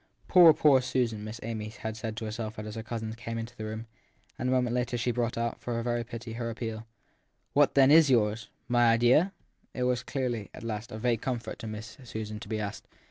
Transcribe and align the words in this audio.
Poor, 0.27 0.51
poor 0.51 0.81
Susan! 0.81 1.23
Miss 1.23 1.39
Amy 1.43 1.69
had 1.69 1.95
said 1.95 2.17
to 2.17 2.25
herself 2.25 2.57
as 2.57 2.73
her 2.73 2.81
cousin 2.81 3.13
came 3.13 3.37
into 3.37 3.55
the 3.55 3.65
room; 3.65 3.85
and 4.39 4.49
a 4.49 4.51
moment 4.51 4.73
later 4.75 4.97
she 4.97 5.11
brought 5.11 5.37
out, 5.37 5.61
for 5.61 5.79
very 5.83 6.03
pity, 6.03 6.33
her 6.33 6.49
appeal. 6.49 6.87
< 7.19 7.53
What 7.53 7.75
then 7.75 7.91
is 7.91 8.09
yours? 8.09 8.49
My 8.67 8.91
idea? 8.91 9.31
It 9.75 9.83
was 9.83 10.01
clearly, 10.01 10.49
at 10.55 10.63
last, 10.63 10.91
a 10.91 10.97
vague 10.97 11.21
comfort 11.21 11.59
to 11.59 11.67
Miss 11.67 11.97
Susan 12.03 12.39
to 12.39 12.47
be 12.49 12.59
asked. 12.59 12.87